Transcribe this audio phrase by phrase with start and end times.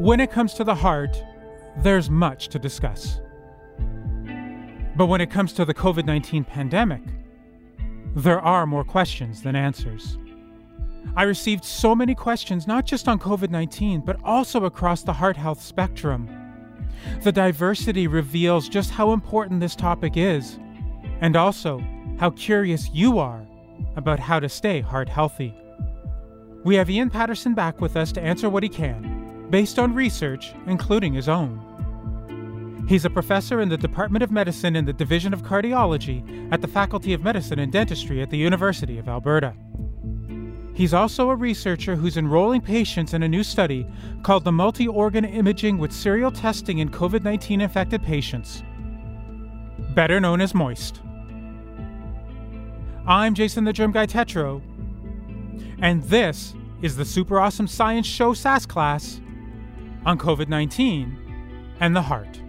[0.00, 1.22] When it comes to the heart,
[1.76, 3.20] there's much to discuss.
[4.96, 7.02] But when it comes to the COVID 19 pandemic,
[8.16, 10.16] there are more questions than answers.
[11.16, 15.36] I received so many questions, not just on COVID 19, but also across the heart
[15.36, 16.30] health spectrum.
[17.20, 20.58] The diversity reveals just how important this topic is,
[21.20, 21.84] and also
[22.18, 23.46] how curious you are
[23.96, 25.54] about how to stay heart healthy.
[26.64, 29.19] We have Ian Paterson back with us to answer what he can,
[29.50, 31.66] based on research, including his own.
[32.88, 36.68] He's a professor in the Department of Medicine in the Division of Cardiology at the
[36.68, 39.54] Faculty of Medicine and Dentistry at the University of Alberta.
[40.74, 43.86] He's also a researcher who's enrolling patients in a new study
[44.22, 48.62] called the Multi Organ Imaging with Serial Testing in COVID 19 Infected Patients,
[49.94, 51.00] better known as MOIST.
[53.06, 54.62] I'm Jason the Germ Guy Tetro,
[55.82, 59.20] and this is the Super Awesome Science Show SASS class
[60.04, 61.16] on COVID 19
[61.80, 62.40] and the heart.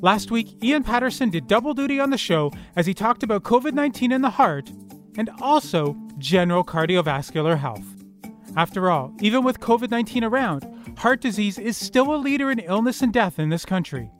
[0.00, 3.72] Last week, Ian Paterson did double duty on the show as he talked about COVID
[3.72, 4.70] 19 and the heart
[5.16, 7.84] and also general cardiovascular health.
[8.56, 13.02] After all, even with COVID 19 around, heart disease is still a leader in illness
[13.02, 14.10] and death in this country.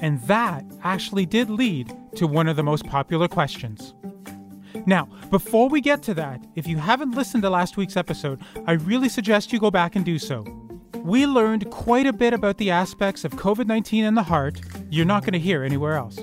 [0.00, 3.94] And that actually did lead to one of the most popular questions.
[4.86, 8.72] Now, before we get to that, if you haven't listened to last week's episode, I
[8.72, 10.44] really suggest you go back and do so
[11.06, 15.06] we learned quite a bit about the aspects of COVID 19 and the heart you're
[15.06, 16.18] not going to hear anywhere else.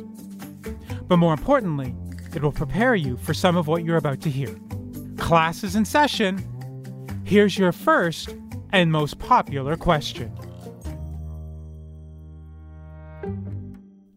[1.07, 1.95] But more importantly,
[2.35, 4.53] it will prepare you for some of what you're about to hear.
[5.17, 6.43] Class is in session.
[7.23, 8.35] Here's your first
[8.73, 10.27] and most popular question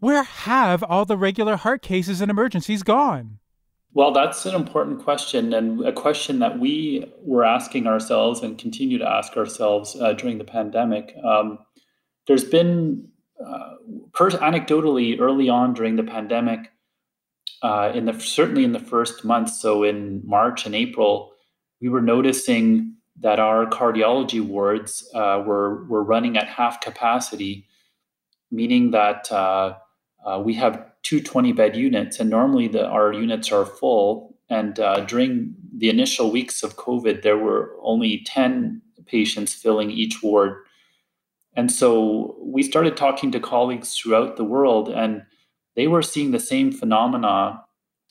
[0.01, 3.39] Where have all the regular heart cases and emergencies gone?
[3.97, 8.99] Well, that's an important question, and a question that we were asking ourselves and continue
[8.99, 11.17] to ask ourselves uh, during the pandemic.
[11.25, 11.61] Um,
[12.27, 13.09] there's been,
[13.43, 13.71] uh,
[14.13, 16.71] per- anecdotally, early on during the pandemic,
[17.63, 21.33] uh, in the certainly in the first months, so in March and April,
[21.81, 27.67] we were noticing that our cardiology wards uh, were were running at half capacity,
[28.51, 29.75] meaning that uh,
[30.27, 34.35] uh, we have two 20 bed units, and normally the, our units are full.
[34.49, 40.21] And uh, during the initial weeks of COVID, there were only 10 patients filling each
[40.21, 40.65] ward.
[41.55, 45.23] And so we started talking to colleagues throughout the world, and
[45.77, 47.63] they were seeing the same phenomena.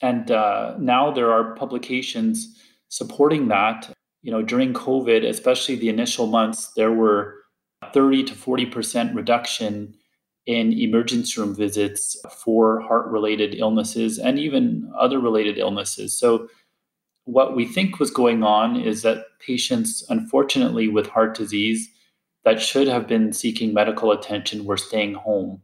[0.01, 2.57] And uh, now there are publications
[2.87, 3.91] supporting that.
[4.21, 7.35] You know, during COVID, especially the initial months, there were
[7.93, 9.95] 30 to 40% reduction
[10.45, 16.17] in emergency room visits for heart related illnesses and even other related illnesses.
[16.17, 16.47] So,
[17.25, 21.89] what we think was going on is that patients, unfortunately, with heart disease
[22.43, 25.59] that should have been seeking medical attention were staying home.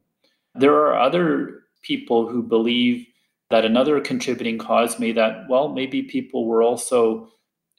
[0.55, 3.05] There are other people who believe
[3.51, 7.29] that another contributing cause may that, well, maybe people were also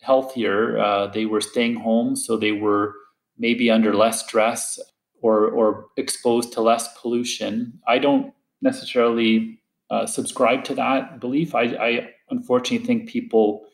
[0.00, 0.78] healthier.
[0.78, 2.94] Uh, they were staying home, so they were
[3.36, 4.78] maybe under less stress
[5.22, 7.80] or or exposed to less pollution.
[7.88, 9.58] I don't necessarily
[9.90, 11.54] uh, subscribe to that belief.
[11.54, 13.64] I, I unfortunately think people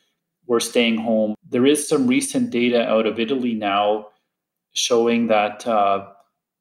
[0.46, 1.34] were staying home.
[1.48, 4.08] There is some recent data out of Italy now
[4.74, 6.06] showing that, uh,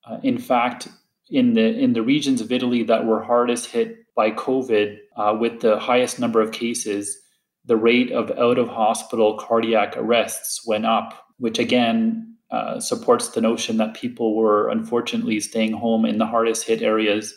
[0.05, 0.87] uh, in fact,
[1.29, 5.59] in the in the regions of Italy that were hardest hit by COVID, uh, with
[5.59, 7.17] the highest number of cases,
[7.65, 13.41] the rate of out of hospital cardiac arrests went up, which again uh, supports the
[13.41, 17.33] notion that people were unfortunately staying home in the hardest hit areas.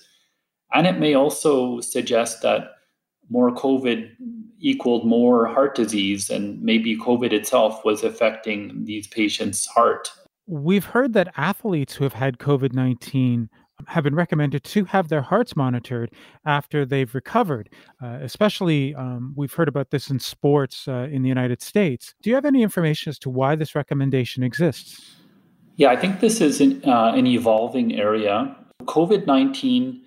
[0.73, 2.73] And it may also suggest that
[3.29, 4.11] more COVID
[4.61, 10.11] equaled more heart disease, and maybe COVID itself was affecting these patients' heart.
[10.47, 13.49] We've heard that athletes who have had COVID 19
[13.89, 16.11] have been recommended to have their hearts monitored
[16.45, 17.71] after they've recovered.
[18.03, 22.15] Uh, especially, um, we've heard about this in sports uh, in the United States.
[22.23, 25.17] Do you have any information as to why this recommendation exists?
[25.77, 28.57] Yeah, I think this is an, uh, an evolving area.
[28.83, 30.03] COVID 19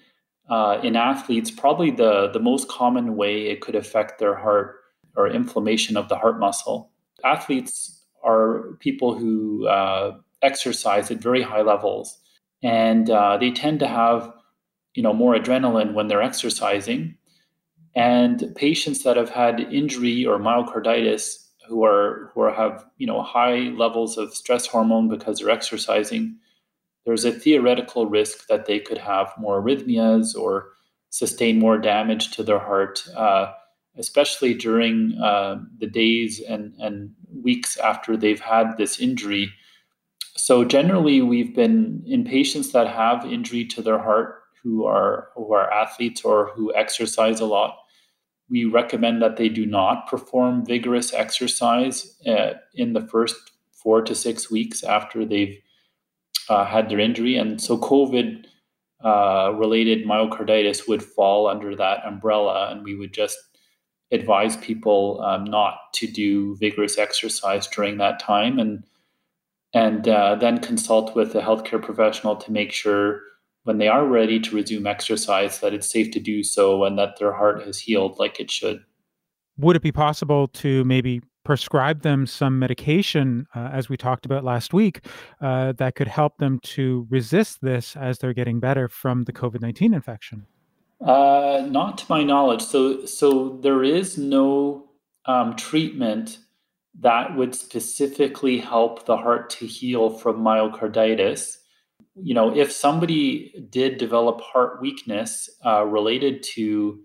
[0.50, 4.75] uh, in athletes, probably the, the most common way it could affect their heart
[5.15, 6.92] or inflammation of the heart muscle.
[7.24, 12.19] Athletes are people who uh, exercise at very high levels
[12.63, 14.31] and uh, they tend to have
[14.95, 17.15] you know more adrenaline when they're exercising
[17.95, 23.21] and patients that have had injury or myocarditis who are who are, have you know
[23.21, 26.36] high levels of stress hormone because they're exercising
[27.06, 30.69] there's a theoretical risk that they could have more arrhythmias or
[31.10, 33.51] sustain more damage to their heart uh,
[33.98, 37.13] especially during uh, the days and, and
[37.44, 39.51] weeks after they've had this injury.
[40.35, 45.53] So generally, we've been in patients that have injury to their heart who are who
[45.53, 47.77] are athletes or who exercise a lot.
[48.50, 53.35] We recommend that they do not perform vigorous exercise uh, in the first
[53.71, 55.59] four to six weeks after they've
[56.50, 58.45] uh, had their injury, and so COVID
[59.03, 63.38] uh, related myocarditis would fall under that umbrella, and we would just
[64.12, 68.83] advise people um, not to do vigorous exercise during that time, and
[69.74, 73.22] and uh, then consult with a healthcare professional to make sure
[73.64, 77.18] when they are ready to resume exercise that it's safe to do so and that
[77.18, 78.84] their heart has healed like it should.
[79.58, 84.44] Would it be possible to maybe prescribe them some medication, uh, as we talked about
[84.44, 85.06] last week,
[85.42, 89.62] uh, that could help them to resist this as they're getting better from the COVID
[89.62, 90.46] 19 infection?
[91.02, 92.62] Uh, not to my knowledge.
[92.62, 94.90] So, so there is no
[95.25, 96.38] um, treatment
[97.00, 101.57] that would specifically help the heart to heal from myocarditis.
[102.16, 107.00] You know, if somebody did develop heart weakness uh, related to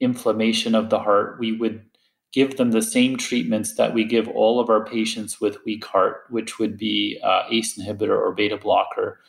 [0.00, 1.84] inflammation of the heart, we would
[2.32, 6.24] give them the same treatments that we give all of our patients with weak heart,
[6.30, 9.20] which would be uh, ACE inhibitor or beta blocker.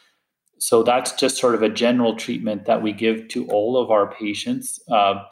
[0.58, 4.12] So that's just sort of a general treatment that we give to all of our
[4.12, 5.24] patients, uh,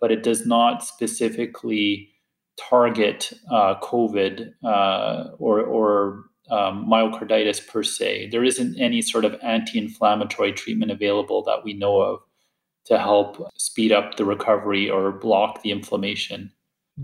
[0.00, 2.10] but it does not specifically
[2.56, 8.28] target uh, COVID uh, or, or um, myocarditis per se.
[8.30, 12.20] There isn't any sort of anti inflammatory treatment available that we know of
[12.86, 16.52] to help speed up the recovery or block the inflammation.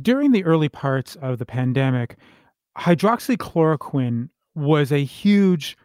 [0.01, 2.17] During the early parts of the pandemic,
[2.79, 5.77] hydroxychloroquine was a huge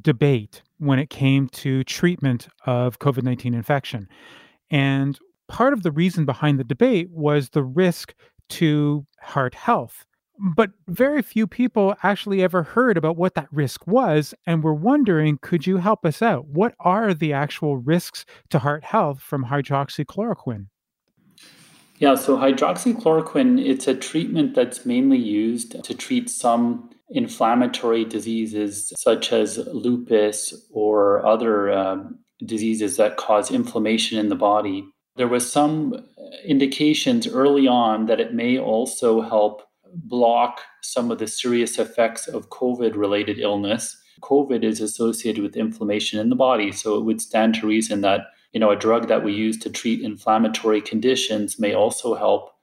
[0.00, 4.08] debate when it came to treatment of COVID 19 infection.
[4.70, 5.18] And
[5.48, 8.14] part of the reason behind the debate was the risk
[8.50, 10.04] to heart health.
[10.38, 15.38] But very few people actually ever heard about what that risk was and were wondering
[15.38, 16.46] could you help us out?
[16.46, 20.66] What are the actual risks to heart health from hydroxychloroquine?
[21.98, 29.32] Yeah, so hydroxychloroquine, it's a treatment that's mainly used to treat some inflammatory diseases such
[29.32, 34.84] as lupus or other um, diseases that cause inflammation in the body.
[35.16, 36.06] There was some
[36.44, 39.62] indications early on that it may also help
[39.94, 43.96] block some of the serious effects of COVID related illness.
[44.22, 48.28] COVID is associated with inflammation in the body, so it would stand to reason that
[48.52, 52.54] you know, a drug that we use to treat inflammatory conditions may also help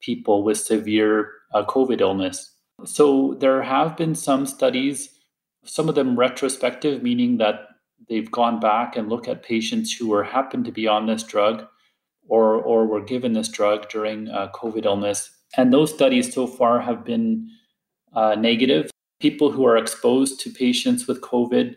[0.00, 2.54] people with severe uh, COVID illness.
[2.84, 5.08] So there have been some studies,
[5.64, 7.68] some of them retrospective, meaning that
[8.08, 11.66] they've gone back and looked at patients who were happened to be on this drug
[12.28, 15.30] or or were given this drug during uh, COVID illness.
[15.56, 17.48] And those studies so far have been
[18.14, 18.90] uh, negative.
[19.20, 21.76] People who are exposed to patients with COVID,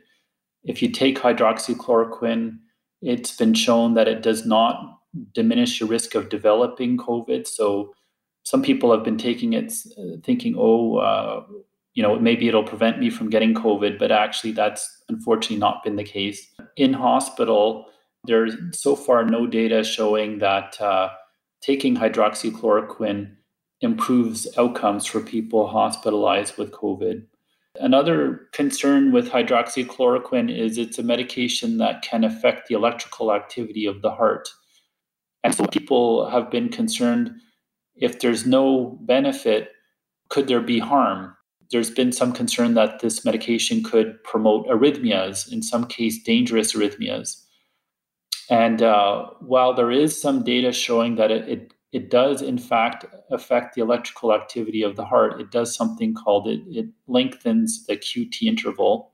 [0.64, 2.58] if you take hydroxychloroquine,
[3.02, 5.00] it's been shown that it does not
[5.34, 7.48] diminish your risk of developing COVID.
[7.48, 7.94] So
[8.44, 9.74] some people have been taking it
[10.24, 11.44] thinking, oh, uh,
[11.94, 15.96] you know, maybe it'll prevent me from getting COVID, but actually that's unfortunately not been
[15.96, 16.48] the case.
[16.76, 17.86] In hospital,
[18.28, 21.10] there's so far no data showing that uh,
[21.62, 23.36] taking hydroxychloroquine
[23.82, 27.26] improves outcomes for people hospitalized with COVID.
[27.80, 34.02] Another concern with hydroxychloroquine is it's a medication that can affect the electrical activity of
[34.02, 34.48] the heart.
[35.44, 37.32] And so people have been concerned
[37.96, 39.72] if there's no benefit,
[40.30, 41.36] could there be harm?
[41.72, 47.42] There's been some concern that this medication could promote arrhythmias, in some case, dangerous arrhythmias.
[48.50, 53.06] And uh, while there is some data showing that it, it it does in fact
[53.32, 55.40] affect the electrical activity of the heart.
[55.40, 59.14] It does something called it, it lengthens the QT interval.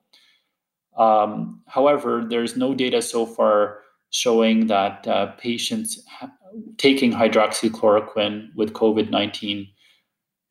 [0.98, 6.32] Um, however, there's no data so far showing that uh, patients ha-
[6.78, 9.68] taking hydroxychloroquine with COVID 19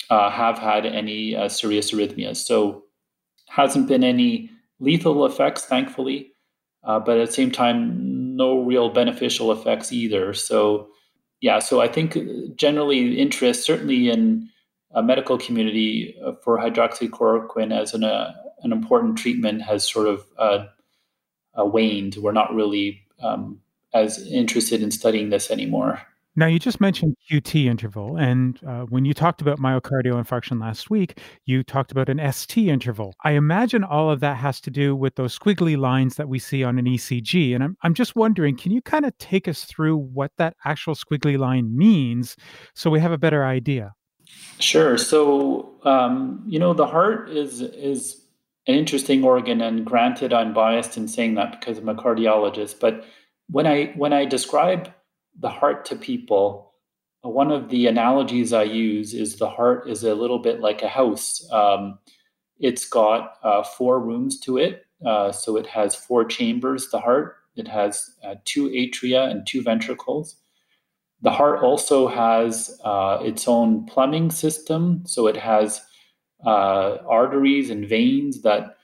[0.09, 2.37] uh, have had any uh, serious arrhythmias.
[2.37, 2.85] So,
[3.49, 6.30] hasn't been any lethal effects, thankfully,
[6.85, 10.33] uh, but at the same time, no real beneficial effects either.
[10.35, 10.89] So,
[11.41, 12.17] yeah, so I think
[12.57, 14.49] generally interest, certainly in
[14.93, 18.33] a medical community, uh, for hydroxychloroquine as an uh,
[18.63, 20.67] an important treatment has sort of uh,
[21.59, 22.17] uh, waned.
[22.17, 23.61] We're not really um,
[23.95, 26.03] as interested in studying this anymore.
[26.37, 28.17] Now, you just mentioned QT interval.
[28.17, 32.69] And uh, when you talked about myocardial infarction last week, you talked about an ST
[32.69, 33.15] interval.
[33.25, 36.63] I imagine all of that has to do with those squiggly lines that we see
[36.63, 37.55] on an ECG.
[37.55, 40.95] And I'm, I'm just wondering, can you kind of take us through what that actual
[40.95, 42.37] squiggly line means
[42.75, 43.93] so we have a better idea?
[44.59, 44.97] Sure.
[44.99, 48.23] So, um, you know, the heart is is
[48.67, 52.79] an interesting organ, and granted, I'm biased in saying that because I'm a cardiologist.
[52.79, 53.05] But
[53.49, 54.93] when I when I describe
[55.39, 56.73] the heart to people,
[57.25, 60.83] uh, one of the analogies I use is the heart is a little bit like
[60.83, 61.47] a house.
[61.53, 61.99] Um,
[62.59, 66.89] it's got uh, four rooms to it, uh, so it has four chambers.
[66.91, 70.37] The heart it has uh, two atria and two ventricles.
[71.23, 75.83] The heart also has uh, its own plumbing system, so it has
[76.47, 78.77] uh, arteries and veins that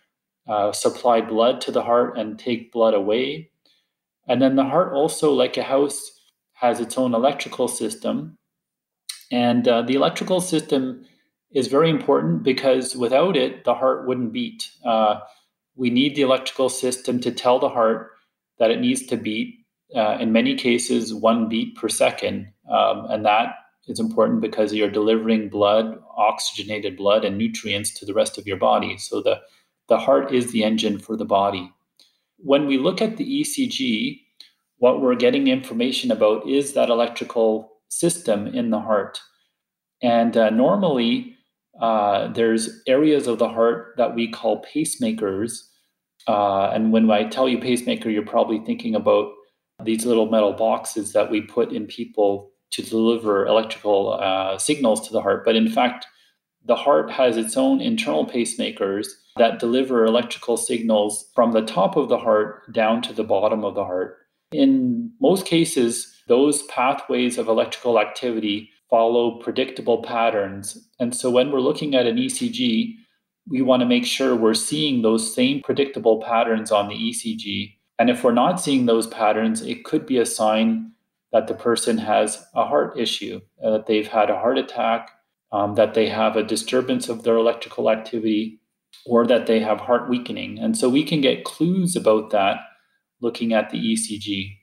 [0.72, 3.50] supply blood to the heart and take blood away.
[4.28, 6.15] And then the heart also, like a house,
[6.56, 8.36] has its own electrical system.
[9.30, 11.04] And uh, the electrical system
[11.52, 14.70] is very important because without it, the heart wouldn't beat.
[14.84, 15.20] Uh,
[15.74, 18.12] we need the electrical system to tell the heart
[18.58, 22.50] that it needs to beat uh, in many cases one beat per second.
[22.70, 28.14] Um, and that is important because you're delivering blood, oxygenated blood, and nutrients to the
[28.14, 28.96] rest of your body.
[28.96, 29.40] So the,
[29.88, 31.70] the heart is the engine for the body.
[32.38, 34.20] When we look at the ECG,
[34.78, 39.20] what we're getting information about is that electrical system in the heart.
[40.02, 41.36] And uh, normally,
[41.80, 45.62] uh, there's areas of the heart that we call pacemakers.
[46.26, 49.32] Uh, and when I tell you pacemaker, you're probably thinking about
[49.84, 55.12] these little metal boxes that we put in people to deliver electrical uh, signals to
[55.12, 55.44] the heart.
[55.44, 56.06] But in fact,
[56.64, 59.06] the heart has its own internal pacemakers
[59.36, 63.74] that deliver electrical signals from the top of the heart down to the bottom of
[63.74, 64.18] the heart.
[64.52, 70.88] In most cases, those pathways of electrical activity follow predictable patterns.
[71.00, 72.94] And so when we're looking at an ECG,
[73.48, 78.10] we want to make sure we're seeing those same predictable patterns on the ECG and
[78.10, 80.92] if we're not seeing those patterns, it could be a sign
[81.32, 85.10] that the person has a heart issue, uh, that they've had a heart attack,
[85.52, 88.60] um, that they have a disturbance of their electrical activity,
[89.06, 90.58] or that they have heart weakening.
[90.58, 92.58] And so we can get clues about that
[93.20, 94.56] looking at the ECG.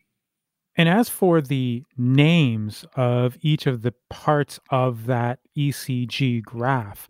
[0.76, 7.08] And as for the names of each of the parts of that ECG graph,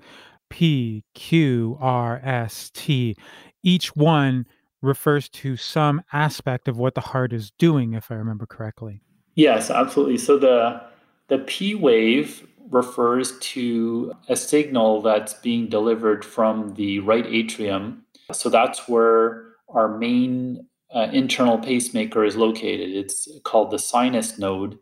[0.50, 3.16] P, Q, R, S, T,
[3.64, 4.46] each one
[4.82, 9.02] refers to some aspect of what the heart is doing, if I remember correctly.
[9.36, 10.18] Yes, absolutely.
[10.18, 10.82] So the
[11.30, 18.04] the P wave refers to a signal that's being delivered from the right atrium.
[18.32, 22.92] So that's where our main uh, internal pacemaker is located.
[22.92, 24.78] It's called the sinus node.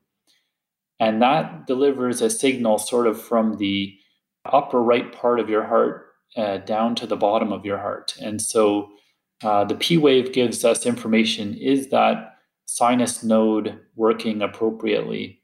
[1.00, 3.98] And that delivers a signal sort of from the
[4.46, 8.15] upper right part of your heart uh, down to the bottom of your heart.
[8.22, 8.89] And so
[9.44, 15.41] uh, the P wave gives us information is that sinus node working appropriately?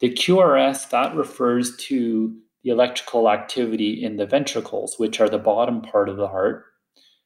[0.00, 5.82] The QRS, that refers to the electrical activity in the ventricles, which are the bottom
[5.82, 6.64] part of the heart.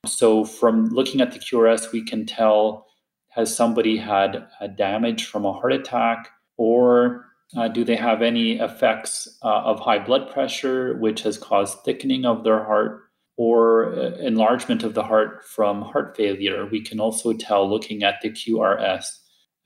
[0.07, 2.87] So, from looking at the QRS, we can tell
[3.31, 8.59] has somebody had a damage from a heart attack, or uh, do they have any
[8.61, 13.01] effects uh, of high blood pressure, which has caused thickening of their heart?
[13.37, 16.67] or uh, enlargement of the heart from heart failure.
[16.67, 19.07] We can also tell looking at the QRS.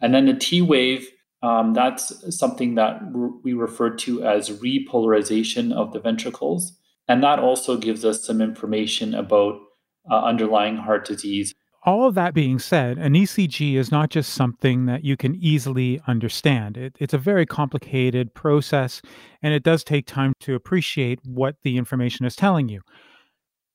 [0.01, 1.09] And then the T wave,
[1.43, 3.01] um, that's something that
[3.43, 6.77] we refer to as repolarization of the ventricles.
[7.09, 9.61] And that also gives us some information about
[10.11, 11.55] uh, underlying heart disease.
[11.85, 16.01] All of that being said, an ECG is not just something that you can easily
[16.07, 16.77] understand.
[16.77, 19.01] It, it's a very complicated process,
[19.43, 22.81] and it does take time to appreciate what the information is telling you.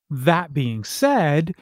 [0.09, 1.53] That being said,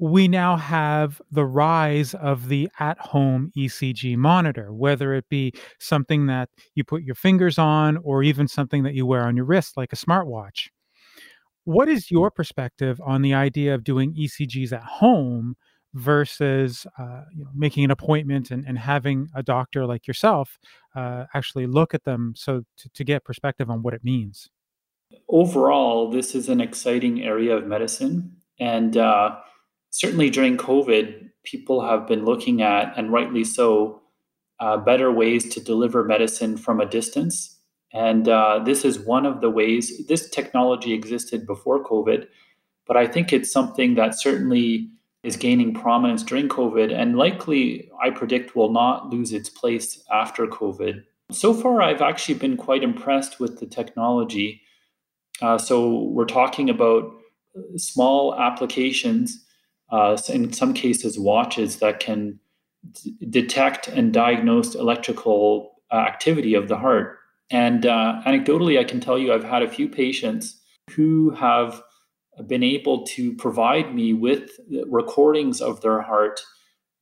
[0.00, 6.26] we now have the rise of the at home ECG monitor, whether it be something
[6.26, 9.76] that you put your fingers on or even something that you wear on your wrist,
[9.76, 10.68] like a smartwatch.
[11.70, 15.56] What is your perspective on the idea of doing ECGs at home
[15.94, 20.58] versus uh, you know, making an appointment and, and having a doctor like yourself
[20.94, 24.50] uh, actually look at them so to, to get perspective on what it means?
[25.28, 28.36] overall, this is an exciting area of medicine.
[28.58, 29.36] And uh,
[29.90, 34.02] certainly during COVID, people have been looking at, and rightly so,
[34.58, 37.58] uh, better ways to deliver medicine from a distance.
[37.92, 42.26] And uh, this is one of the ways, this technology existed before COVID,
[42.86, 44.88] but I think it's something that certainly
[45.22, 50.46] is gaining prominence during COVID and likely, I predict, will not lose its place after
[50.46, 51.04] COVID.
[51.30, 54.62] So far, I've actually been quite impressed with the technology.
[55.42, 57.12] Uh, so we're talking about
[57.76, 59.44] small applications,
[59.90, 62.38] uh, in some cases watches that can
[62.92, 67.19] d- detect and diagnose electrical uh, activity of the heart.
[67.50, 71.82] And uh, anecdotally, I can tell you I've had a few patients who have
[72.46, 74.50] been able to provide me with
[74.86, 76.40] recordings of their heart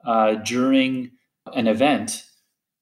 [0.04, 1.10] uh, during
[1.54, 2.24] an event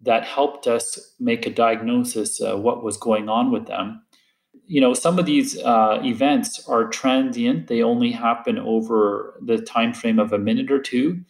[0.00, 4.02] that helped us make a diagnosis uh, what was going on with them.
[4.66, 7.68] You know some of these uh, events are transient.
[7.68, 11.20] They only happen over the time frame of a minute or two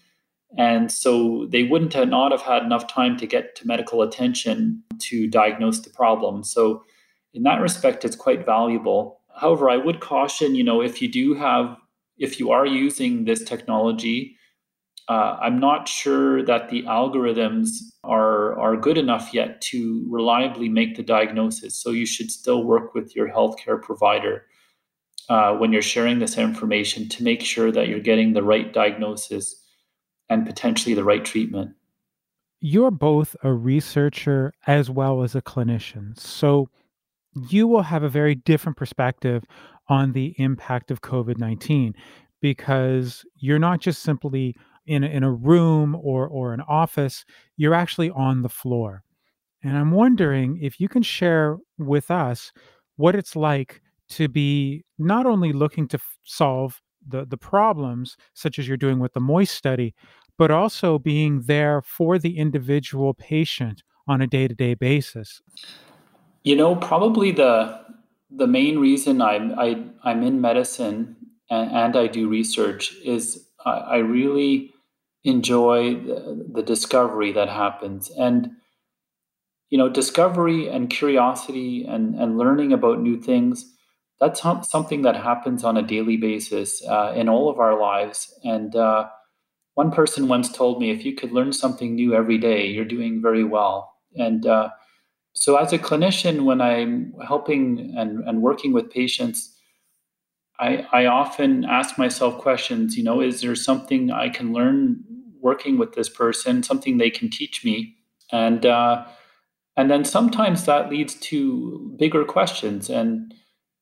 [0.56, 5.26] and so they wouldn't not have had enough time to get to medical attention to
[5.26, 6.42] diagnose the problem.
[6.44, 6.82] So
[7.34, 9.20] in that respect it's quite valuable.
[9.34, 11.76] However i would caution you know if you do have
[12.18, 14.36] if you are using this technology
[15.08, 17.68] uh, I'm not sure that the algorithms
[18.02, 21.76] are are good enough yet to reliably make the diagnosis.
[21.76, 24.46] So you should still work with your healthcare provider
[25.28, 29.62] uh, when you're sharing this information to make sure that you're getting the right diagnosis
[30.28, 31.73] and potentially the right treatment.
[32.61, 36.68] You're both a researcher as well as a clinician, so
[37.50, 39.45] you will have a very different perspective
[39.88, 41.95] on the impact of COVID 19
[42.40, 44.56] because you're not just simply
[44.87, 47.25] in a, in a room or or an office
[47.56, 49.02] you're actually on the floor
[49.62, 52.52] and i'm wondering if you can share with us
[52.97, 58.58] what it's like to be not only looking to f- solve the the problems such
[58.58, 59.94] as you're doing with the moist study
[60.38, 65.40] but also being there for the individual patient on a day-to-day basis.
[66.44, 67.80] You know probably the
[68.30, 71.16] the main reason i'm I, i'm in medicine
[71.48, 74.75] and, and i do research is I, I really
[75.26, 78.10] enjoy the, the discovery that happens.
[78.10, 78.50] And
[79.68, 83.75] you know discovery and curiosity and and learning about new things
[84.20, 88.32] that's something that happens on a daily basis uh, in all of our lives.
[88.44, 89.08] And uh,
[89.75, 93.20] one person once told me if you could learn something new every day you're doing
[93.20, 93.92] very well.
[94.16, 94.70] And uh,
[95.32, 99.54] so as a clinician when i'm helping and, and working with patients
[100.58, 105.04] I, I often ask myself questions you know is there something i can learn
[105.47, 107.95] working with this person, something they can teach me,
[108.32, 109.06] and uh,
[109.76, 112.91] and then sometimes that leads to bigger questions.
[112.91, 113.32] And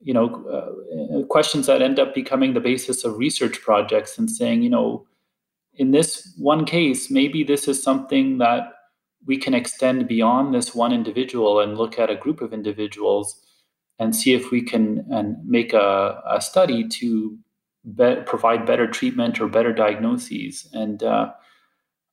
[0.04, 4.62] you know uh, questions that end up becoming the basis of research projects and saying
[4.62, 5.04] you know
[5.74, 8.74] in this one case maybe this is something that
[9.26, 13.40] we can extend beyond this one individual and look at a group of individuals
[13.98, 17.38] and see if we can and make a, a study to
[17.96, 20.68] be, provide better treatment or better diagnoses.
[20.72, 21.32] And uh,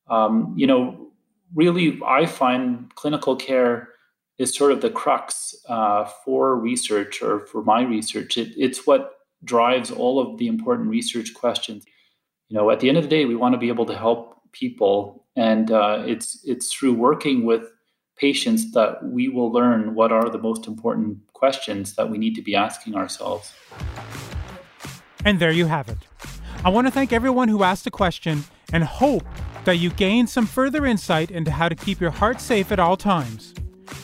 [0.09, 1.11] um, you know,
[1.53, 3.89] really, I find clinical care
[4.41, 8.37] is sort of the crux uh, for research or for my research.
[8.37, 11.85] It, it's what drives all of the important research questions.
[12.49, 14.41] You know, at the end of the day, we want to be able to help
[14.51, 17.63] people, and uh, it's it's through working with
[18.17, 22.41] patients that we will learn what are the most important questions that we need to
[22.41, 23.53] be asking ourselves.
[25.23, 25.97] And there you have it.
[26.65, 29.25] I want to thank everyone who asked a question and hope
[29.65, 32.97] that you gain some further insight into how to keep your heart safe at all
[32.97, 33.53] times.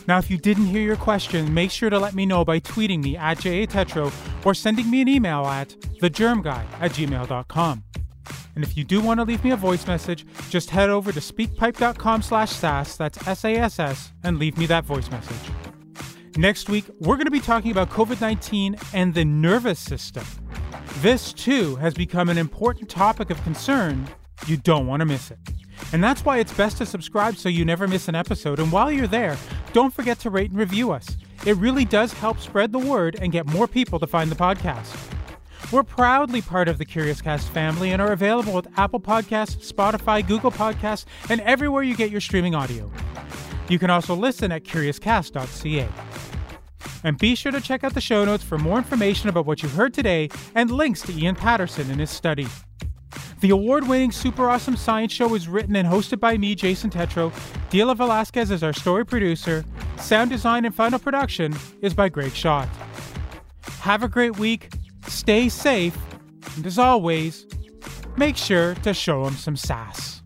[0.08, 3.04] Now, if you didn't hear your question, make sure to let me know by tweeting
[3.04, 4.12] me at JATetro
[4.46, 5.70] or sending me an email at
[6.02, 7.84] thegermguy at gmail.com.
[8.56, 11.20] And if you do want to leave me a voice message, just head over to
[11.20, 15.52] speakpipe.com slash sass, that's S-A-S-S, and leave me that voice message.
[16.38, 20.26] Next week, we're going to be talking about COVID-19 and the nervous system.
[21.02, 24.08] This, too, has become an important topic of concern
[24.46, 25.39] you don't want to miss it.
[25.94, 28.60] And that's why it's best to subscribe so you never miss an episode.
[28.60, 29.38] And while you're there,
[29.74, 31.18] don't forget to rate and review us.
[31.46, 34.96] It really does help spread the word and get more people to find the podcast.
[35.72, 40.26] We're proudly part of the Curious Cast family and are available with Apple Podcasts, Spotify,
[40.26, 42.92] Google Podcasts, and everywhere you get your streaming audio.
[43.68, 45.88] You can also listen at curiouscast.ca.
[47.04, 49.70] And be sure to check out the show notes for more information about what you
[49.70, 52.48] heard today and links to Ian Paterson and his study.
[53.39, 57.32] The award winning Super Awesome Science Show is written and hosted by me, Jason Tetro.
[57.69, 59.63] Dila Velasquez is our story producer.
[60.00, 62.67] Sound design and final production is by Greg Schott.
[63.82, 64.73] Have a great week,
[65.08, 65.95] stay safe,
[66.56, 67.45] and as always,
[68.17, 70.17] make sure to show them some sass.